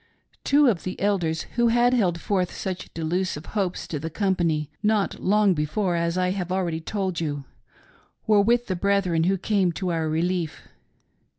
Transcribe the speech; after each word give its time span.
"Two 0.51 0.65
of 0.67 0.81
the 0.81 0.99
Elders 0.99 1.43
who 1.57 1.67
had 1.67 1.93
held 1.93 2.19
forth 2.19 2.51
such 2.51 2.91
delusive 2.95 3.45
hopes 3.53 3.85
to 3.87 3.99
the 3.99 4.09
company, 4.09 4.71
not 4.81 5.19
long 5.19 5.53
before, 5.53 5.95
as 5.95 6.17
I 6.17 6.31
have 6.31 6.51
already 6.51 6.79
told 6.81 7.19
you, 7.21 7.45
were 8.25 8.41
with 8.41 8.65
the 8.65 8.75
brethren 8.75 9.25
who 9.25 9.37
came 9.37 9.71
to 9.73 9.91
our 9.91 10.09
relief. 10.09 10.63